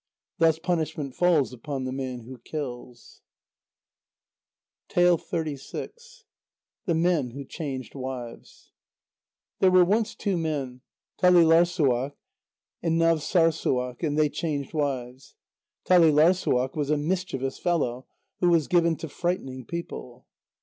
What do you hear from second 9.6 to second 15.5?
were once two men, Talîlarssuaq and Navssârssuaq, and they changed wives.